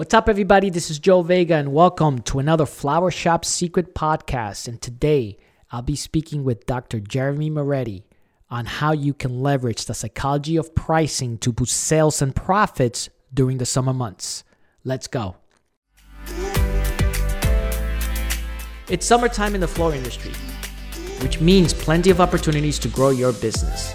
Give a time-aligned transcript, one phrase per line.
[0.00, 0.70] What's up, everybody?
[0.70, 4.66] This is Joe Vega, and welcome to another Flower Shop Secret podcast.
[4.66, 5.36] And today
[5.70, 7.00] I'll be speaking with Dr.
[7.00, 8.06] Jeremy Moretti
[8.48, 13.58] on how you can leverage the psychology of pricing to boost sales and profits during
[13.58, 14.42] the summer months.
[14.84, 15.36] Let's go.
[18.88, 20.32] It's summertime in the flower industry,
[21.20, 23.92] which means plenty of opportunities to grow your business.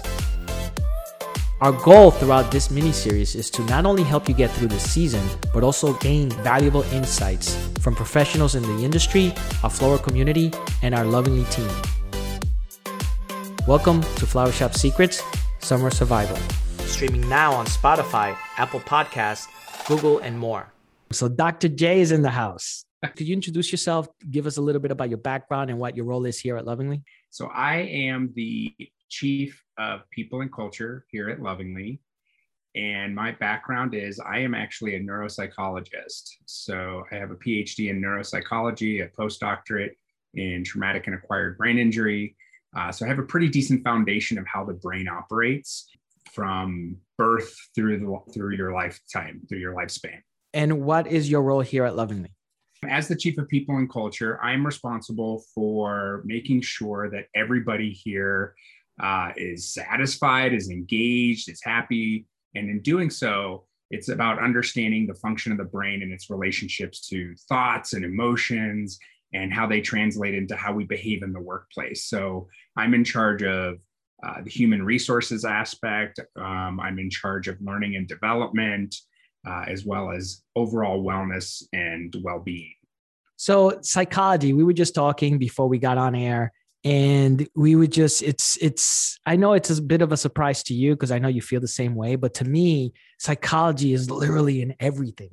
[1.62, 4.78] Our goal throughout this mini series is to not only help you get through the
[4.78, 10.52] season, but also gain valuable insights from professionals in the industry, our flower community,
[10.82, 11.70] and our lovingly team.
[13.66, 15.22] Welcome to Flower Shop Secrets
[15.60, 16.36] Summer Survival.
[16.80, 19.46] Streaming now on Spotify, Apple Podcasts,
[19.88, 20.70] Google, and more.
[21.10, 21.68] So, Dr.
[21.68, 22.84] J is in the house.
[23.02, 24.08] Could you introduce yourself?
[24.30, 26.66] Give us a little bit about your background and what your role is here at
[26.66, 27.02] Lovingly.
[27.36, 28.74] So, I am the
[29.10, 32.00] chief of people and culture here at Lovingly.
[32.74, 36.30] And my background is I am actually a neuropsychologist.
[36.46, 39.90] So I have a PhD in neuropsychology, a postdoctorate
[40.32, 42.36] in traumatic and acquired brain injury.
[42.74, 45.90] Uh, so I have a pretty decent foundation of how the brain operates
[46.32, 50.20] from birth through the through your lifetime, through your lifespan.
[50.54, 52.35] And what is your role here at Lovingly?
[52.88, 58.54] As the chief of people and culture, I'm responsible for making sure that everybody here
[59.00, 62.26] uh, is satisfied, is engaged, is happy.
[62.54, 67.06] And in doing so, it's about understanding the function of the brain and its relationships
[67.08, 68.98] to thoughts and emotions
[69.32, 72.04] and how they translate into how we behave in the workplace.
[72.04, 73.76] So I'm in charge of
[74.26, 76.20] uh, the human resources aspect.
[76.36, 78.94] Um, I'm in charge of learning and development,
[79.46, 82.72] uh, as well as overall wellness and well being.
[83.36, 86.52] So, psychology, we were just talking before we got on air
[86.84, 90.74] and we would just it's it's i know it's a bit of a surprise to
[90.74, 94.62] you because i know you feel the same way but to me psychology is literally
[94.62, 95.30] in everything.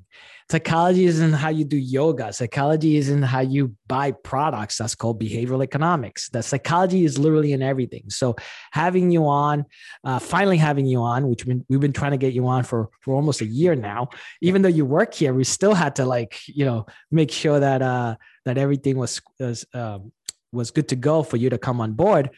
[0.50, 2.32] Psychology is in how you do yoga.
[2.32, 4.78] Psychology is in how you buy products.
[4.78, 6.30] That's called behavioral economics.
[6.30, 8.10] That psychology is literally in everything.
[8.10, 8.36] So
[8.72, 9.66] having you on
[10.04, 13.16] uh, finally having you on which we've been trying to get you on for for
[13.16, 14.10] almost a year now
[14.42, 17.82] even though you work here we still had to like you know make sure that
[17.82, 20.12] uh that everything was was um,
[20.54, 22.30] was good to go for you to come on board.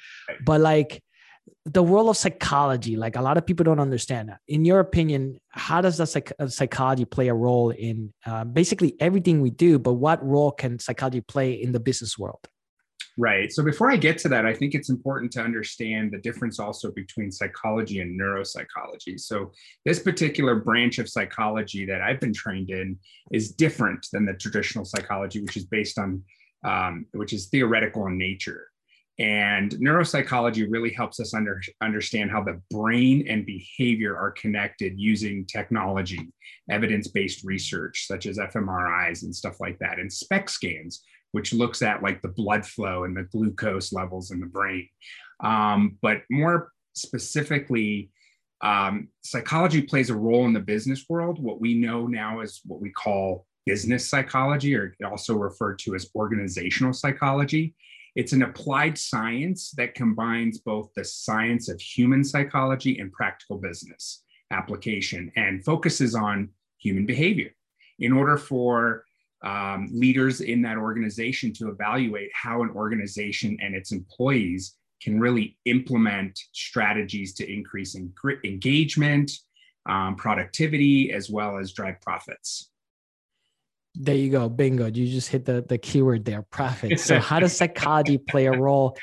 [0.45, 1.03] But like
[1.65, 4.39] the world of psychology like a lot of people don't understand that.
[4.47, 9.41] In your opinion how does the psych- psychology play a role in uh, basically everything
[9.41, 12.47] we do but what role can psychology play in the business world?
[13.17, 13.51] Right.
[13.51, 16.91] So before i get to that i think it's important to understand the difference also
[16.91, 19.19] between psychology and neuropsychology.
[19.19, 19.51] So
[19.85, 22.97] this particular branch of psychology that i've been trained in
[23.31, 26.21] is different than the traditional psychology which is based on
[26.65, 28.67] um, which is theoretical in nature.
[29.17, 35.45] And neuropsychology really helps us under, understand how the brain and behavior are connected using
[35.45, 36.19] technology,
[36.69, 41.81] evidence based research, such as fMRIs and stuff like that, and SPECT scans, which looks
[41.81, 44.89] at like the blood flow and the glucose levels in the brain.
[45.41, 48.09] Um, but more specifically,
[48.61, 51.41] um, psychology plays a role in the business world.
[51.41, 56.09] What we know now is what we call business psychology, or also referred to as
[56.15, 57.75] organizational psychology.
[58.15, 64.23] It's an applied science that combines both the science of human psychology and practical business
[64.51, 67.51] application and focuses on human behavior.
[67.99, 69.03] In order for
[69.43, 75.57] um, leaders in that organization to evaluate how an organization and its employees can really
[75.65, 77.95] implement strategies to increase
[78.43, 79.31] engagement,
[79.87, 82.71] um, productivity, as well as drive profits.
[83.95, 84.49] There you go.
[84.49, 84.87] Bingo.
[84.87, 86.99] You just hit the, the keyword there, profit.
[86.99, 88.97] So how does psychology play a role?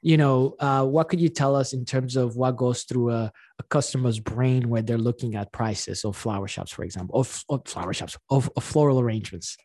[0.00, 3.32] You know, uh, what could you tell us in terms of what goes through a,
[3.58, 7.62] a customer's brain when they're looking at prices of flower shops, for example, of, of
[7.66, 9.56] flower shops, of, of, floral arrangements?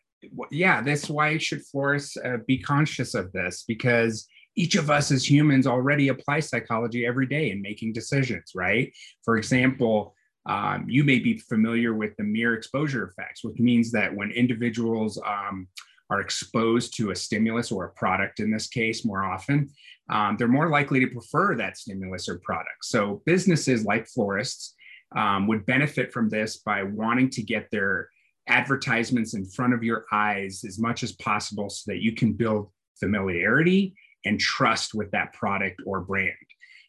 [0.50, 5.28] Yeah, that's why should florists uh, be conscious of this because each of us as
[5.28, 8.92] humans already apply psychology every day in making decisions, right?
[9.24, 10.14] For example,
[10.48, 15.20] um, you may be familiar with the mere exposure effects, which means that when individuals
[15.26, 15.68] um,
[16.10, 19.68] are exposed to a stimulus or a product in this case more often,
[20.10, 22.82] um, they're more likely to prefer that stimulus or product.
[22.82, 24.74] So businesses like florists
[25.14, 28.08] um, would benefit from this by wanting to get their
[28.48, 32.70] advertisements in front of your eyes as much as possible so that you can build
[32.98, 36.32] familiarity and trust with that product or brand.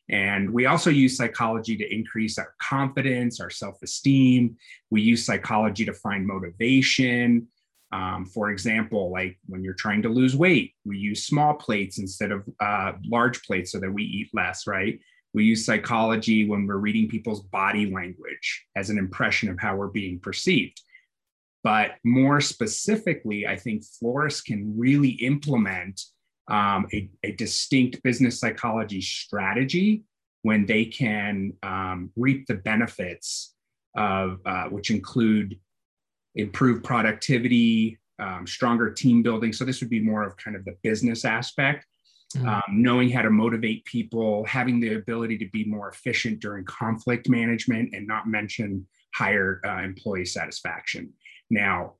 [0.09, 4.57] And we also use psychology to increase our confidence, our self esteem.
[4.89, 7.47] We use psychology to find motivation.
[7.91, 12.31] Um, for example, like when you're trying to lose weight, we use small plates instead
[12.31, 14.99] of uh, large plates so that we eat less, right?
[15.33, 19.87] We use psychology when we're reading people's body language as an impression of how we're
[19.87, 20.81] being perceived.
[21.63, 26.01] But more specifically, I think florists can really implement
[26.49, 30.03] um, a, a, distinct business psychology strategy
[30.41, 33.53] when they can um, reap the benefits
[33.95, 35.57] of uh, which include
[36.35, 39.53] improved productivity, um, stronger team building.
[39.53, 41.85] So this would be more of kind of the business aspect.
[42.35, 42.47] Mm-hmm.
[42.47, 47.27] Um, knowing how to motivate people, having the ability to be more efficient during conflict
[47.27, 48.85] management, and not mention
[49.15, 51.11] higher uh, employee satisfaction.
[51.49, 51.95] Now,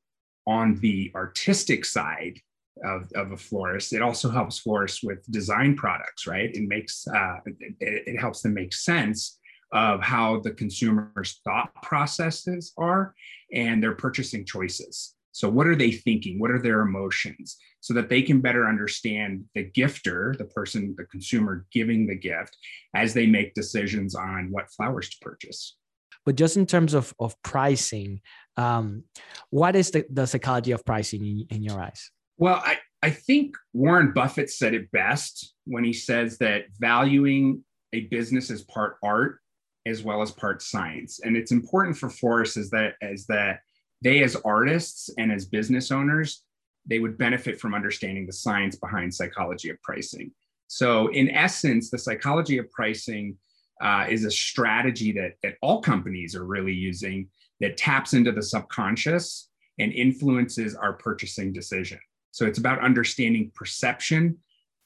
[0.45, 2.39] on the artistic side
[2.83, 6.49] of, of a florist, it also helps florists with design products, right?
[6.53, 9.39] It makes uh, it, it helps them make sense
[9.71, 13.13] of how the consumer's thought processes are
[13.53, 15.15] and their purchasing choices.
[15.31, 16.39] So, what are they thinking?
[16.39, 17.57] What are their emotions?
[17.81, 22.57] So that they can better understand the gifter, the person, the consumer giving the gift,
[22.93, 25.77] as they make decisions on what flowers to purchase.
[26.25, 28.21] But just in terms of, of pricing,
[28.57, 29.03] um,
[29.49, 32.11] what is the, the psychology of pricing in, in your eyes?
[32.39, 38.01] Well, I, I think Warren Buffett said it best when he says that valuing a
[38.06, 39.39] business is part art
[39.86, 41.19] as well as part science.
[41.21, 43.59] And it's important for florists is that as that
[44.01, 46.44] they as artists and as business owners,
[46.86, 50.31] they would benefit from understanding the science behind psychology of pricing.
[50.68, 53.35] So in essence, the psychology of pricing
[53.81, 57.27] uh, is a strategy that, that all companies are really using
[57.59, 62.00] that taps into the subconscious and influences our purchasing decision.
[62.31, 64.37] So it's about understanding perception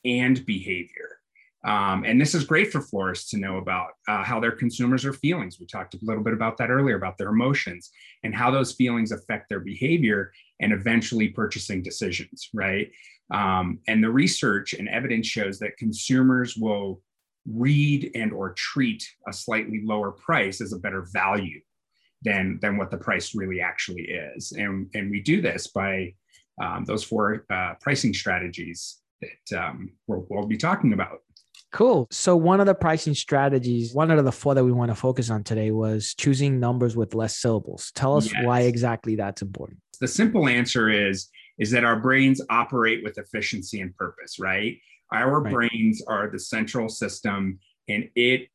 [0.05, 1.19] and behavior.
[1.65, 5.13] Um, and this is great for florists to know about uh, how their consumers are
[5.13, 5.49] feeling.
[5.59, 7.89] We talked a little bit about that earlier about their emotions
[8.23, 12.91] and how those feelings affect their behavior and eventually purchasing decisions, right?
[13.31, 17.01] Um, and the research and evidence shows that consumers will
[17.45, 21.61] read and or treat a slightly lower price as a better value
[22.23, 24.51] than than what the price really actually is.
[24.51, 26.13] And and we do this by
[26.61, 31.19] um, those four uh, pricing strategies that um, we'll, we'll be talking about.
[31.71, 32.07] Cool.
[32.11, 35.31] So one of the pricing strategies, one of the four that we want to focus
[35.31, 37.91] on today was choosing numbers with less syllables.
[37.95, 38.45] Tell us yes.
[38.45, 39.79] why exactly that's important.
[39.99, 41.29] The simple answer is
[41.59, 44.77] is that our brains operate with efficiency and purpose, right?
[45.11, 45.53] Our right.
[45.53, 48.49] brains are the central system and it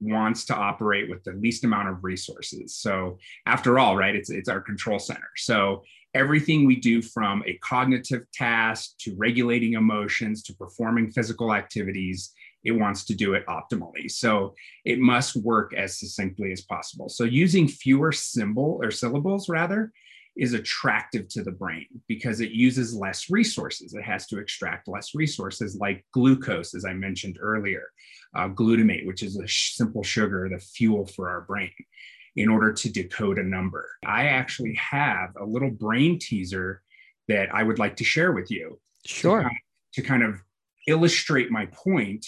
[0.00, 2.76] wants to operate with the least amount of resources.
[2.76, 5.30] So after all, right, it's it's our control center.
[5.36, 5.82] So
[6.14, 12.32] everything we do from a cognitive task to regulating emotions to performing physical activities
[12.64, 14.10] it wants to do it optimally.
[14.10, 17.08] So it must work as succinctly as possible.
[17.08, 19.92] So using fewer symbol or syllables rather
[20.36, 23.94] is attractive to the brain because it uses less resources.
[23.94, 27.84] It has to extract less resources like glucose, as I mentioned earlier,
[28.34, 31.70] uh, glutamate, which is a simple sugar, the fuel for our brain
[32.36, 33.88] in order to decode a number.
[34.04, 36.82] I actually have a little brain teaser
[37.28, 38.80] that I would like to share with you.
[39.06, 39.38] Sure.
[39.38, 40.40] To kind of, to kind of
[40.88, 42.26] illustrate my point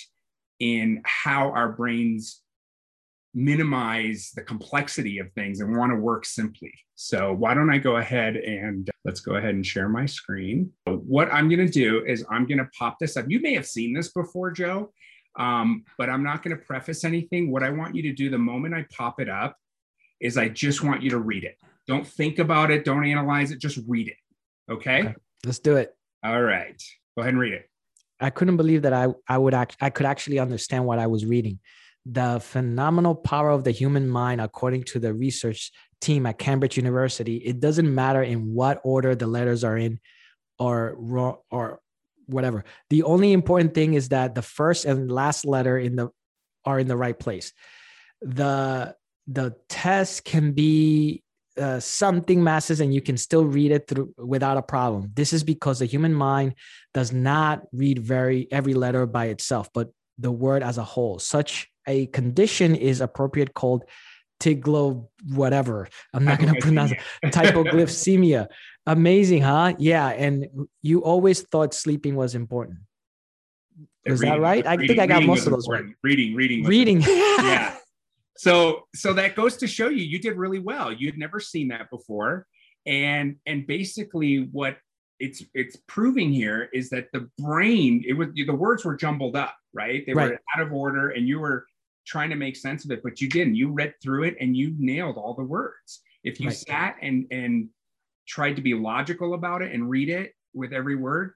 [0.60, 2.42] in how our brains
[3.34, 6.72] minimize the complexity of things and want to work simply.
[6.94, 10.72] So why don't I go ahead and let's go ahead and share my screen.
[10.86, 13.26] What I'm going to do is I'm going to pop this up.
[13.28, 14.90] You may have seen this before, Joe,
[15.38, 17.50] um, but I'm not going to preface anything.
[17.50, 19.54] What I want you to do the moment I pop it up
[20.20, 21.58] is I just want you to read it.
[21.86, 22.84] Don't think about it.
[22.84, 23.60] Don't analyze it.
[23.60, 24.16] Just read it.
[24.70, 25.00] Okay.
[25.00, 25.14] okay
[25.44, 25.94] let's do it.
[26.24, 26.82] All right.
[27.16, 27.70] Go ahead and read it.
[28.20, 31.24] I couldn't believe that I I would act I could actually understand what I was
[31.24, 31.60] reading.
[32.06, 37.36] The phenomenal power of the human mind, according to the research team at Cambridge University,
[37.36, 40.00] it doesn't matter in what order the letters are in,
[40.58, 41.80] or or
[42.26, 42.64] whatever.
[42.90, 46.10] The only important thing is that the first and last letter in the
[46.64, 47.52] are in the right place.
[48.22, 48.96] The
[49.26, 51.22] the test can be
[51.58, 55.10] uh, something masses and you can still read it through without a problem.
[55.14, 56.54] This is because the human mind
[56.92, 61.18] does not read very every letter by itself, but the word as a whole.
[61.18, 63.84] Such a condition is appropriate called
[64.38, 65.88] tiglo whatever.
[66.12, 66.98] I'm not going to pronounce it.
[67.24, 68.48] Typoglycemia.
[68.86, 69.74] Amazing, huh?
[69.78, 72.80] Yeah, and you always thought sleeping was important.
[74.04, 74.64] Is that right?
[74.64, 75.84] I think I got most of those right.
[76.02, 77.00] Reading, reading, reading.
[77.08, 77.76] yeah
[78.36, 80.92] so so that goes to show you you did really well.
[80.92, 82.46] You'd never seen that before.
[82.86, 84.78] And and basically what
[85.18, 89.56] it's it's proving here is that the brain it was the words were jumbled up
[89.74, 90.04] right?
[90.06, 90.30] They right.
[90.30, 91.66] were out of order and you were
[92.06, 93.56] trying to make sense of it but you didn't.
[93.56, 96.02] You read through it and you nailed all the words.
[96.24, 96.56] If you right.
[96.56, 97.68] sat and and
[98.28, 101.32] tried to be logical about it and read it with every word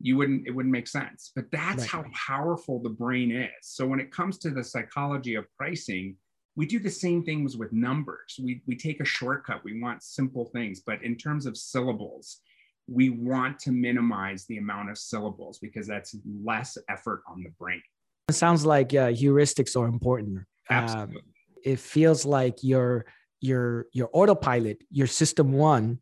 [0.00, 1.30] you wouldn't it wouldn't make sense.
[1.34, 1.88] But that's right.
[1.88, 3.50] how powerful the brain is.
[3.62, 6.16] So when it comes to the psychology of pricing
[6.60, 8.38] we do the same things with numbers.
[8.38, 9.64] We, we take a shortcut.
[9.64, 10.82] We want simple things.
[10.84, 12.42] But in terms of syllables,
[12.86, 16.14] we want to minimize the amount of syllables because that's
[16.44, 17.80] less effort on the brain.
[18.28, 20.40] It sounds like uh, heuristics are important.
[20.68, 21.16] Absolutely.
[21.16, 21.22] Um,
[21.64, 23.06] it feels like your
[23.40, 26.00] your your autopilot, your system one,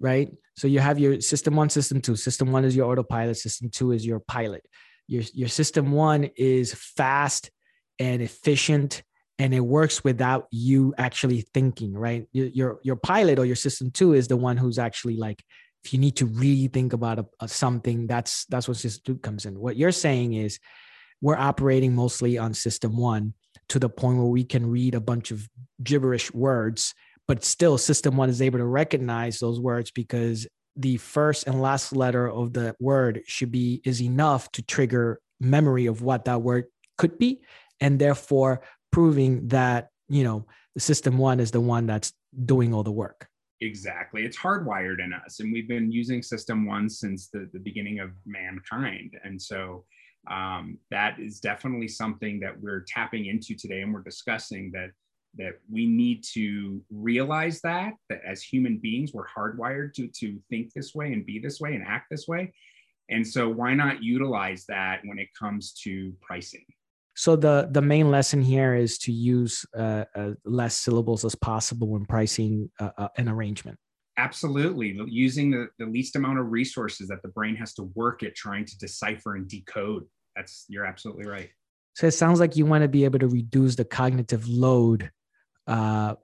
[0.00, 0.32] right?
[0.56, 2.16] So you have your system one, system two.
[2.16, 3.36] System one is your autopilot.
[3.36, 4.66] System two is your pilot.
[5.06, 7.52] Your your system one is fast
[8.00, 9.04] and efficient
[9.42, 12.26] and it works without you actually thinking right?
[12.32, 15.42] Your, your pilot or your system two is the one who's actually like
[15.84, 19.18] if you need to really think about a, a something that's that's what system two
[19.18, 19.58] comes in.
[19.58, 20.60] What you're saying is
[21.20, 23.34] we're operating mostly on system one
[23.70, 25.48] to the point where we can read a bunch of
[25.82, 26.94] gibberish words
[27.26, 30.46] but still system one is able to recognize those words because
[30.76, 35.86] the first and last letter of the word should be is enough to trigger memory
[35.86, 36.66] of what that word
[36.98, 37.40] could be.
[37.80, 42.12] And therefore proving that you know the system one is the one that's
[42.44, 43.28] doing all the work.
[43.60, 44.24] Exactly.
[44.24, 48.10] It's hardwired in us and we've been using system one since the, the beginning of
[48.26, 49.16] mankind.
[49.22, 49.84] And so
[50.28, 54.90] um, that is definitely something that we're tapping into today and we're discussing that
[55.36, 60.72] that we need to realize that that as human beings we're hardwired to to think
[60.74, 62.52] this way and be this way and act this way.
[63.10, 66.64] And so why not utilize that when it comes to pricing
[67.14, 71.88] so the the main lesson here is to use uh, uh, less syllables as possible
[71.88, 73.78] when pricing uh, uh, an arrangement.
[74.16, 78.34] Absolutely, using the, the least amount of resources that the brain has to work at
[78.34, 80.04] trying to decipher and decode.
[80.36, 81.50] That's you're absolutely right.
[81.94, 85.10] So it sounds like you want to be able to reduce the cognitive load
[85.66, 86.14] uh,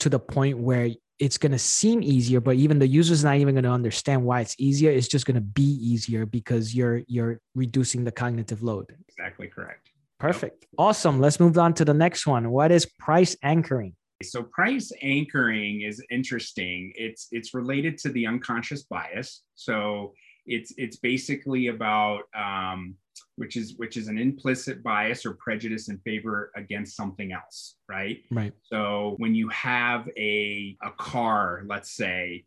[0.00, 3.54] to the point where it's going to seem easier, but even the user's not even
[3.54, 4.90] going to understand why it's easier.
[4.90, 8.94] It's just going to be easier because you're you're reducing the cognitive load.
[9.08, 9.90] Exactly correct.
[10.18, 10.66] Perfect.
[10.78, 11.20] Awesome.
[11.20, 12.50] Let's move on to the next one.
[12.50, 13.94] What is price anchoring?
[14.22, 16.92] So price anchoring is interesting.
[16.96, 19.42] It's it's related to the unconscious bias.
[19.56, 20.14] So
[20.46, 22.94] it's it's basically about um,
[23.36, 28.18] which is which is an implicit bias or prejudice in favor against something else, right?
[28.30, 28.54] Right.
[28.62, 32.44] So when you have a a car, let's say,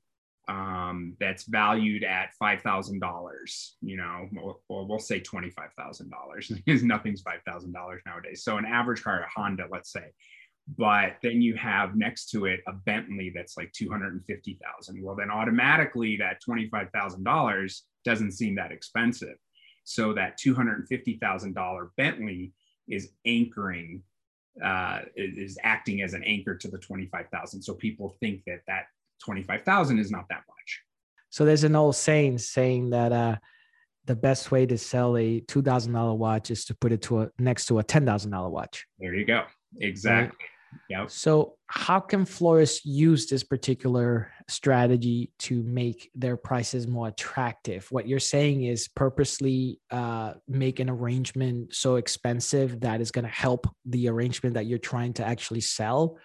[0.50, 3.78] um, that's valued at five thousand dollars.
[3.82, 4.28] You know,
[4.68, 8.44] well, we'll say twenty five thousand dollars because nothing's five thousand dollars nowadays.
[8.44, 10.12] So an average car, a Honda, let's say,
[10.76, 14.60] but then you have next to it a Bentley that's like two hundred and fifty
[14.64, 15.02] thousand.
[15.04, 19.38] Well, then automatically that twenty five thousand dollars doesn't seem that expensive.
[19.84, 22.54] So that two hundred and fifty thousand dollar Bentley
[22.88, 24.02] is anchoring
[24.64, 27.62] uh, is acting as an anchor to the 25,000.
[27.62, 28.88] So people think that that
[29.24, 30.82] 25,000 is not that much.
[31.30, 33.36] So there's an old saying saying that uh,
[34.06, 37.68] the best way to sell a $2,000 watch is to put it to a next
[37.68, 38.86] to a $10,000 watch.
[39.00, 39.44] There you go.
[39.80, 40.38] Exactly.
[40.40, 40.50] Right?
[40.90, 41.12] Yep.
[41.12, 47.88] So how can florists use this particular strategy to make their prices more attractive?
[47.92, 53.32] What you're saying is purposely uh, make an arrangement so expensive that is going to
[53.32, 56.18] help the arrangement that you're trying to actually sell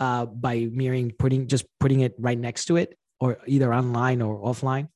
[0.00, 4.40] uh, by mirroring putting just putting it right next to it or either online or
[4.42, 4.88] offline?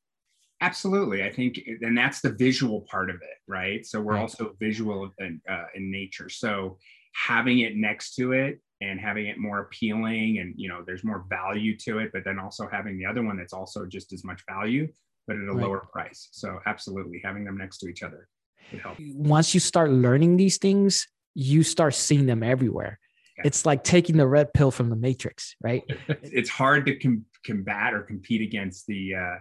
[0.60, 1.24] Absolutely.
[1.24, 3.84] I think and that's the visual part of it right?
[3.86, 4.22] So we're right.
[4.22, 6.28] also visual in, uh, in nature.
[6.28, 6.78] So
[7.14, 11.26] having it next to it and having it more appealing and you know there's more
[11.28, 14.42] value to it but then also having the other one that's also just as much
[14.48, 14.88] value
[15.26, 15.62] but at a right.
[15.62, 16.28] lower price.
[16.32, 18.28] So absolutely having them next to each other
[18.72, 18.96] would help.
[19.14, 22.98] Once you start learning these things you start seeing them everywhere
[23.38, 25.82] it's like taking the red pill from the matrix right?
[26.22, 29.36] It's hard to com- combat or compete against the uh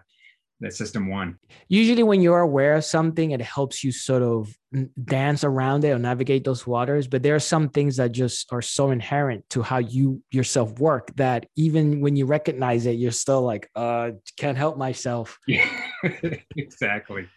[0.60, 1.40] the system one.
[1.70, 4.56] Usually when you're aware of something it helps you sort of
[5.04, 8.62] dance around it or navigate those waters but there are some things that just are
[8.62, 13.42] so inherent to how you yourself work that even when you recognize it you're still
[13.42, 15.40] like uh can't help myself.
[15.48, 15.68] Yeah
[16.56, 17.28] exactly.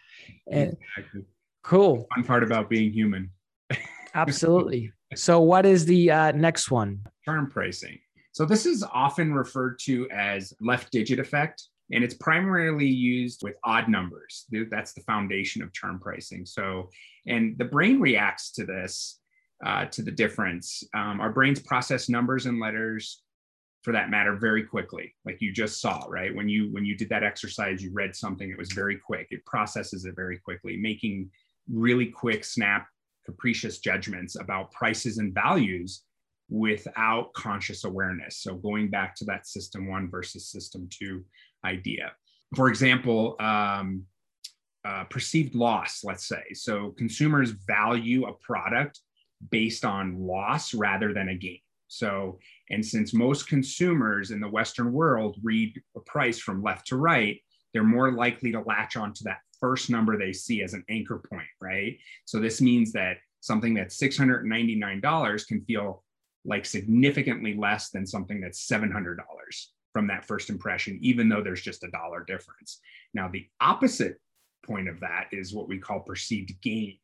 [0.51, 1.21] And, exactly.
[1.63, 2.07] Cool.
[2.15, 3.31] Fun part about being human.
[4.13, 7.01] Absolutely so, what is the uh, next one?
[7.23, 7.99] Charm pricing.
[8.31, 13.55] So, this is often referred to as left digit effect, and it's primarily used with
[13.63, 14.45] odd numbers.
[14.69, 16.45] That's the foundation of charm pricing.
[16.45, 16.89] So,
[17.27, 19.19] and the brain reacts to this,
[19.65, 20.83] uh, to the difference.
[20.93, 23.21] Um, our brains process numbers and letters
[23.85, 27.07] for that matter very quickly like you just saw right when you when you did
[27.07, 31.29] that exercise you read something it was very quick it processes it very quickly making
[31.71, 32.87] really quick snap
[33.25, 36.03] capricious judgments about prices and values
[36.49, 38.37] without conscious awareness.
[38.37, 41.23] So, going back to that system one versus system two
[41.63, 42.11] idea.
[42.55, 44.03] For example, um,
[44.85, 46.43] uh, perceived loss, let's say.
[46.53, 48.99] So, consumers value a product
[49.51, 51.59] based on loss rather than a gain.
[51.87, 52.39] So,
[52.69, 57.39] and since most consumers in the Western world read a price from left to right,
[57.73, 61.47] they're more likely to latch onto that first number they see as an anchor point,
[61.61, 61.97] right?
[62.25, 66.03] So this means that something that's $699 can feel
[66.45, 69.17] like significantly less than something that's $700
[69.93, 72.79] from that first impression, even though there's just a dollar difference.
[73.13, 74.19] Now, the opposite
[74.65, 76.97] point of that is what we call perceived gain.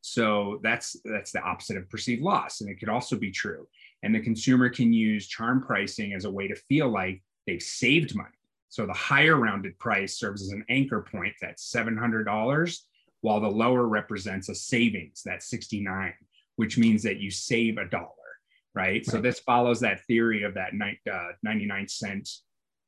[0.00, 3.66] So that's that's the opposite of perceived loss, and it could also be true.
[4.04, 8.14] And the consumer can use charm pricing as a way to feel like they've saved
[8.14, 8.28] money.
[8.68, 12.78] So the higher rounded price serves as an anchor point that's $700,
[13.20, 16.12] while the lower represents a savings that's 69,
[16.56, 18.10] which means that you save a dollar,
[18.74, 18.84] right?
[18.84, 19.06] right.
[19.06, 20.72] So this follows that theory of that
[21.10, 22.28] uh, 99 cent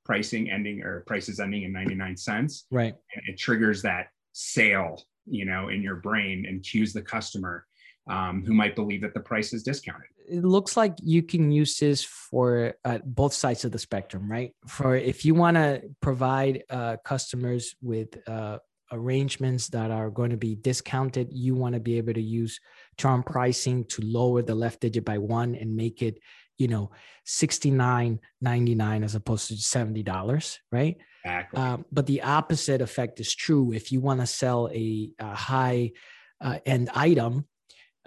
[0.05, 2.67] pricing ending or prices ending in 99 cents.
[2.71, 2.95] Right.
[3.15, 7.67] And it triggers that sale, you know, in your brain and cues the customer
[8.09, 10.09] um, who might believe that the price is discounted.
[10.29, 14.55] It looks like you can use this for uh, both sides of the spectrum, right?
[14.67, 18.59] For if you want to provide uh, customers with uh,
[18.93, 22.61] arrangements that are going to be discounted, you want to be able to use
[22.97, 26.19] charm pricing to lower the left digit by one and make it,
[26.59, 26.91] you know,
[27.25, 30.97] sixty nine ninety nine as opposed to seventy dollars, right?
[31.25, 31.61] Exactly.
[31.61, 35.93] Um, but the opposite effect is true if you want to sell a, a high
[36.41, 37.47] uh, end item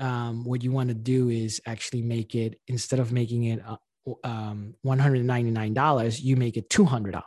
[0.02, 3.78] um, what you want to do is actually make it instead of making it uh,
[4.24, 7.22] um, $199 you make it $200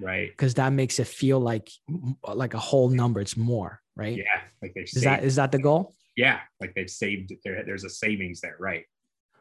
[0.00, 0.28] right.
[0.30, 1.70] Because that makes it feel like
[2.34, 4.16] like a whole number it's more right?
[4.16, 5.94] Yeah like they is that is that the goal?
[6.16, 8.84] Yeah like they've saved there there's a savings there right.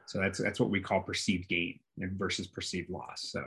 [0.07, 3.43] So that's that's what we call perceived gain versus perceived loss so.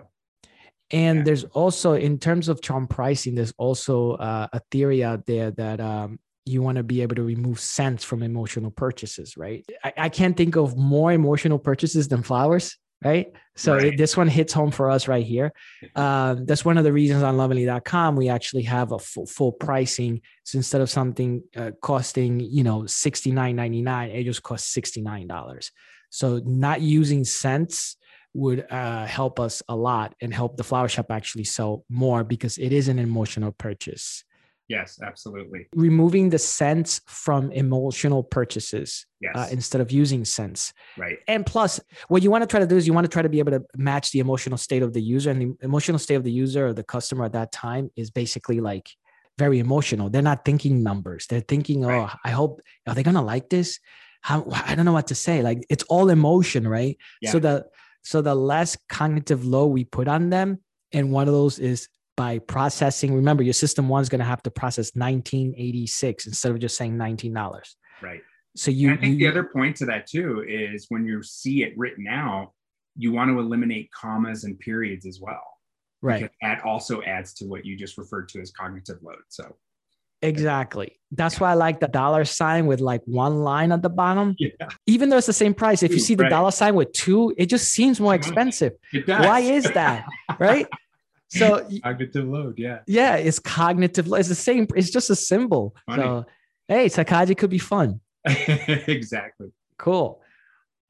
[0.90, 1.24] And yeah.
[1.24, 5.80] there's also in terms of charm pricing there's also uh, a theory out there that
[5.80, 9.64] um, you want to be able to remove cents from emotional purchases, right?
[9.82, 13.32] I, I can't think of more emotional purchases than flowers, right?
[13.56, 13.86] So right.
[13.86, 15.52] It, this one hits home for us right here.
[15.94, 20.20] Uh, that's one of the reasons on lovingly.com we actually have a full, full pricing.
[20.44, 25.70] So instead of something uh, costing, you know, $69.99, it just costs $69.
[26.10, 27.96] So not using cents
[28.34, 32.58] would uh, help us a lot and help the flower shop actually sell more because
[32.58, 34.24] it is an emotional purchase.
[34.68, 35.66] Yes, absolutely.
[35.74, 39.32] Removing the cents from emotional purchases yes.
[39.36, 40.72] uh, instead of using cents.
[40.96, 41.18] Right.
[41.28, 43.28] And plus, what you want to try to do is you want to try to
[43.28, 45.30] be able to match the emotional state of the user.
[45.30, 48.60] And the emotional state of the user or the customer at that time is basically
[48.60, 48.88] like
[49.36, 50.08] very emotional.
[50.08, 51.26] They're not thinking numbers.
[51.26, 52.16] They're thinking, oh, right.
[52.24, 53.80] I hope, are they going to like this?
[54.22, 55.42] How, I don't know what to say.
[55.42, 56.96] Like it's all emotion, right?
[57.20, 57.32] Yeah.
[57.32, 57.66] So the,
[58.02, 60.60] so the less cognitive load we put on them,
[60.92, 63.14] and one of those is by processing.
[63.14, 66.96] Remember, your system one is going to have to process 1986 instead of just saying
[66.96, 67.34] $19.
[68.02, 68.20] Right.
[68.56, 68.90] So you.
[68.90, 71.72] And I think you, the other point to that too is when you see it
[71.76, 72.52] written out,
[72.96, 75.42] you want to eliminate commas and periods as well.
[76.00, 76.30] Right.
[76.42, 79.16] That also adds to what you just referred to as cognitive load.
[79.28, 79.56] So.
[80.22, 80.98] Exactly.
[81.12, 84.34] That's why I like the dollar sign with like one line at the bottom.
[84.38, 84.50] Yeah.
[84.86, 86.30] Even though it's the same price, if you see the right.
[86.30, 88.72] dollar sign with two, it just seems more expensive.
[89.06, 90.06] Why is that?
[90.38, 90.66] right?
[91.34, 92.80] So cognitive load, yeah.
[92.86, 94.20] Yeah, it's cognitive load.
[94.20, 95.74] It's the same, it's just a symbol.
[95.86, 96.02] Funny.
[96.02, 96.26] So
[96.68, 98.00] hey, psychology could be fun.
[98.24, 99.48] exactly.
[99.78, 100.20] Cool.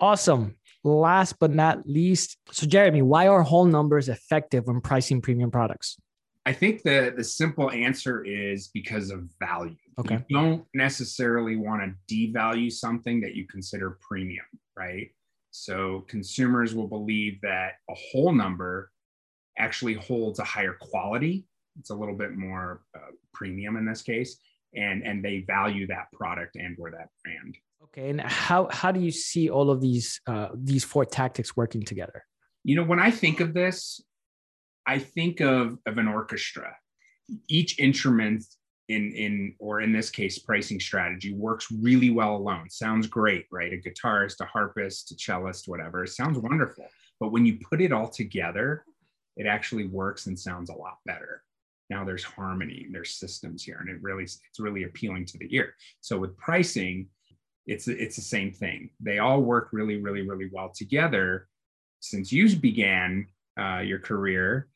[0.01, 0.57] Awesome.
[0.83, 5.97] Last but not least, so Jeremy, why are whole numbers effective when pricing premium products?
[6.47, 9.77] I think the the simple answer is because of value.
[9.99, 10.23] Okay.
[10.29, 14.45] You don't necessarily want to devalue something that you consider premium,
[14.77, 15.09] right?
[15.53, 18.91] So consumers will believe that a whole number
[19.59, 21.45] actually holds a higher quality.
[21.79, 24.39] It's a little bit more uh, premium in this case,
[24.75, 27.57] and and they value that product and or that brand.
[27.85, 31.83] Okay, and how how do you see all of these uh, these four tactics working
[31.83, 32.25] together?
[32.63, 34.01] You know, when I think of this,
[34.87, 36.77] I think of of an orchestra.
[37.49, 38.45] Each instrument
[38.89, 43.73] in in or in this case pricing strategy works really well alone sounds great right
[43.73, 46.85] a guitarist a harpist a cellist whatever it sounds wonderful
[47.19, 48.85] but when you put it all together
[49.37, 51.43] it actually works and sounds a lot better.
[51.91, 55.75] Now there's harmony, there's systems here, and it really it's really appealing to the ear.
[56.01, 57.09] So with pricing,
[57.67, 58.91] it's it's the same thing.
[59.01, 61.49] They all work really, really, really well together.
[62.01, 63.27] Since you began
[63.59, 64.69] uh, your career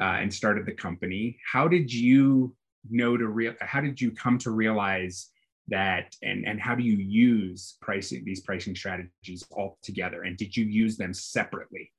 [0.00, 2.54] uh, and started the company, how did you
[2.90, 3.54] know to real?
[3.60, 5.30] How did you come to realize
[5.68, 10.56] that and and how do you use pricing these pricing strategies all together and did
[10.56, 11.90] you use them separately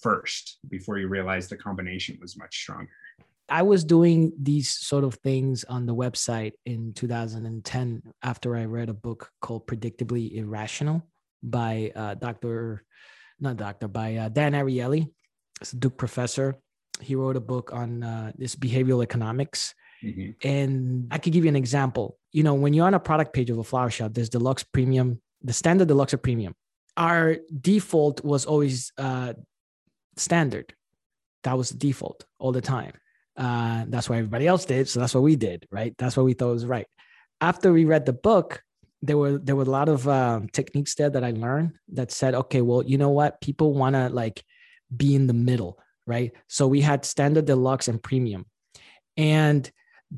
[0.00, 2.90] first before you realized the combination was much stronger?
[3.50, 8.88] I was doing these sort of things on the website in 2010 after I read
[8.88, 11.02] a book called Predictably Irrational
[11.42, 12.84] by uh, Dr.
[13.40, 15.10] not doctor, by uh, Dan Ariely.
[15.60, 16.56] It's a Duke professor.
[17.00, 19.74] He wrote a book on uh, this behavioral economics.
[20.04, 20.46] Mm-hmm.
[20.46, 22.18] And I could give you an example.
[22.32, 25.20] You know, when you're on a product page of a flower shop, there's deluxe premium,
[25.42, 26.54] the standard deluxe or premium.
[26.96, 29.34] Our default was always uh,
[30.20, 30.74] standard.
[31.44, 32.92] That was the default all the time.
[33.36, 34.88] Uh, that's what everybody else did.
[34.88, 35.94] So that's what we did, right?
[35.98, 36.86] That's what we thought was right.
[37.40, 38.62] After we read the book,
[39.02, 42.34] there were there were a lot of um, techniques there that I learned that said,
[42.34, 43.40] okay, well, you know what?
[43.40, 44.44] People want to like
[44.94, 46.32] be in the middle, right?
[46.48, 48.44] So we had standard, deluxe, and premium,
[49.16, 49.70] and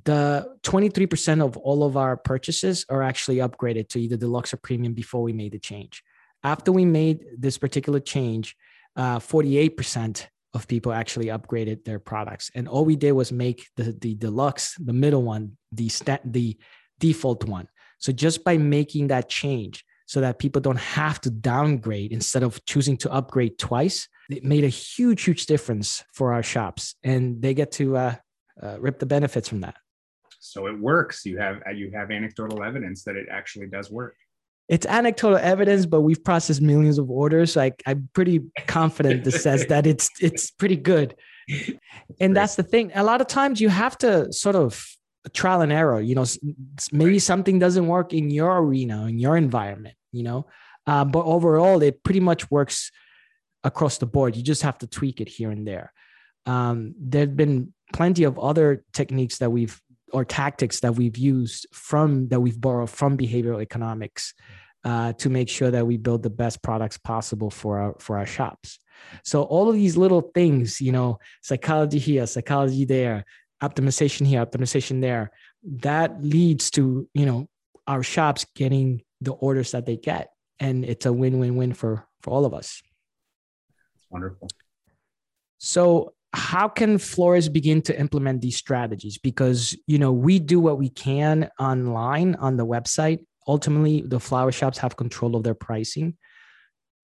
[0.04, 4.94] the 23% of all of our purchases are actually upgraded to either deluxe or premium
[4.94, 6.02] before we made the change.
[6.42, 8.56] After we made this particular change,
[8.96, 12.50] uh, 48% of people actually upgraded their products.
[12.54, 16.58] And all we did was make the, the deluxe, the middle one, the, stat, the
[16.98, 17.68] default one.
[17.98, 22.62] So just by making that change so that people don't have to downgrade instead of
[22.66, 26.96] choosing to upgrade twice, it made a huge, huge difference for our shops.
[27.02, 28.14] And they get to uh,
[28.62, 29.76] uh, rip the benefits from that.
[30.38, 31.24] So it works.
[31.24, 34.16] You have you have anecdotal evidence that it actually does work
[34.72, 37.52] it's anecdotal evidence, but we've processed millions of orders.
[37.52, 41.14] So I, I'm pretty confident this says that it's it's pretty good.
[42.18, 42.90] And that's the thing.
[42.94, 44.82] A lot of times you have to sort of
[45.34, 46.00] trial and error.
[46.00, 46.24] You know,
[46.90, 49.94] maybe something doesn't work in your arena, in your environment.
[50.10, 50.46] You know,
[50.86, 52.90] uh, but overall, it pretty much works
[53.64, 54.36] across the board.
[54.36, 55.92] You just have to tweak it here and there.
[56.46, 59.78] Um, there've been plenty of other techniques that we've
[60.12, 64.34] or tactics that we've used from that we've borrowed from behavioral economics
[64.84, 68.26] uh, to make sure that we build the best products possible for our for our
[68.26, 68.78] shops.
[69.24, 73.24] So all of these little things, you know, psychology here, psychology there,
[73.62, 75.30] optimization here, optimization there,
[75.64, 77.48] that leads to you know
[77.86, 82.44] our shops getting the orders that they get, and it's a win-win-win for for all
[82.44, 82.82] of us.
[84.10, 84.48] Wonderful.
[85.58, 89.18] So how can florists begin to implement these strategies?
[89.18, 93.24] Because you know we do what we can online on the website.
[93.46, 96.16] Ultimately the flower shops have control of their pricing.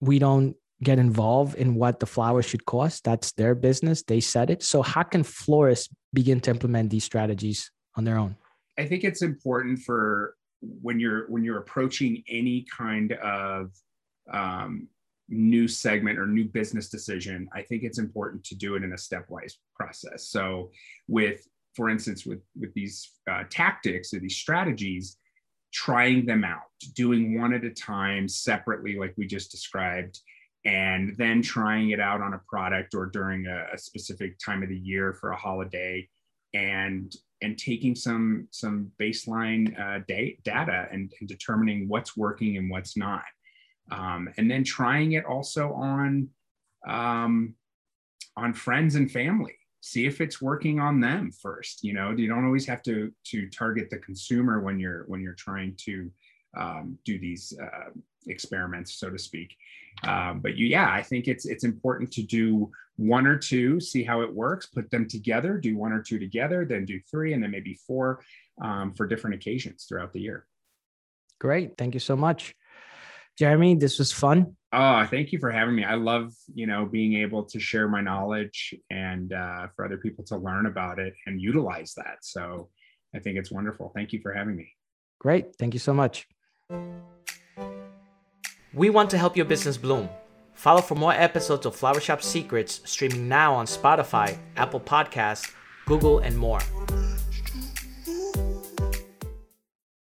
[0.01, 3.05] We don't get involved in what the flowers should cost.
[3.05, 4.03] That's their business.
[4.03, 4.63] They set it.
[4.63, 8.37] So how can florists begin to implement these strategies on their own?
[8.79, 13.73] I think it's important for when you're when you're approaching any kind of
[14.33, 14.89] um,
[15.29, 18.97] new segment or new business decision, I think it's important to do it in a
[18.97, 20.29] stepwise process.
[20.29, 20.71] So,
[21.07, 25.17] with, for instance, with with these uh, tactics or these strategies,
[25.73, 26.63] trying them out,
[26.95, 30.19] doing one at a time separately, like we just described,
[30.65, 34.69] and then trying it out on a product or during a, a specific time of
[34.69, 36.09] the year for a holiday,
[36.55, 42.97] and and taking some some baseline uh, data and, and determining what's working and what's
[42.97, 43.23] not
[43.91, 46.29] um, and then trying it also on
[46.87, 47.55] um,
[48.37, 49.55] on friends and family.
[49.81, 52.11] See if it's working on them first you know?
[52.11, 56.11] You don't always have to to target the consumer when you're when you're trying to
[56.57, 57.91] um, do these uh,
[58.27, 59.55] experiments so to speak.
[60.05, 64.05] Um, but you, yeah i think it's it's important to do one or two see
[64.05, 67.43] how it works put them together do one or two together then do three and
[67.43, 68.21] then maybe four
[68.63, 70.47] um, for different occasions throughout the year.
[71.41, 71.77] Great.
[71.77, 72.55] Thank you so much
[73.39, 74.57] Jeremy, this was fun.
[74.73, 75.85] Oh, thank you for having me.
[75.85, 80.25] I love, you know, being able to share my knowledge and uh, for other people
[80.25, 82.19] to learn about it and utilize that.
[82.23, 82.69] So
[83.15, 83.93] I think it's wonderful.
[83.95, 84.69] Thank you for having me.
[85.21, 85.55] Great.
[85.57, 86.27] Thank you so much.
[88.75, 90.09] We want to help your business bloom.
[90.53, 95.53] Follow for more episodes of Flower Shop Secrets streaming now on Spotify, Apple Podcasts,
[95.87, 96.61] Google, and more.